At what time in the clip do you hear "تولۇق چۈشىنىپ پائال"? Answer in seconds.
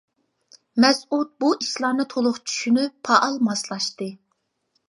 2.15-3.41